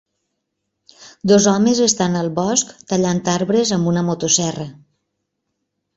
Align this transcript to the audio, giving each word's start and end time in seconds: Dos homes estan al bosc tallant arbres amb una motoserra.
Dos 1.31 1.45
homes 1.51 1.81
estan 1.89 2.17
al 2.23 2.31
bosc 2.41 2.73
tallant 2.93 3.23
arbres 3.37 3.75
amb 3.77 3.93
una 3.95 4.07
motoserra. 4.11 4.71